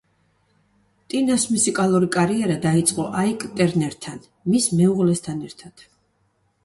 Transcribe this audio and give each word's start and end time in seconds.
ტინას 1.13 1.43
მუსიკალური 1.49 2.09
კარიერა 2.15 2.57
დაიწყო 2.65 3.05
აიკ 3.25 3.45
ტერნერთან, 3.61 4.25
მის 4.55 4.71
მეუღლესთან 4.81 5.45
ერთად. 5.51 5.87